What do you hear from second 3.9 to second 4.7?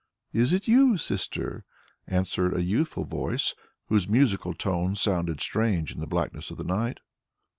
musical